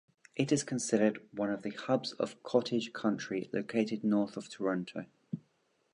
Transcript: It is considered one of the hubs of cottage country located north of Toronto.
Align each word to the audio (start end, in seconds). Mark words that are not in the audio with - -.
It 0.35 0.51
is 0.51 0.63
considered 0.63 1.21
one 1.31 1.51
of 1.51 1.61
the 1.61 1.69
hubs 1.69 2.13
of 2.13 2.41
cottage 2.41 2.91
country 2.91 3.51
located 3.53 4.03
north 4.03 4.35
of 4.35 4.49
Toronto. 4.49 5.05